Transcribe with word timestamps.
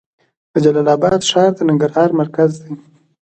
د 0.51 0.53
جلال 0.63 0.87
اباد 0.95 1.21
ښار 1.29 1.51
د 1.57 1.59
ننګرهار 1.69 2.09
مرکز 2.21 2.51
دی 2.63 2.73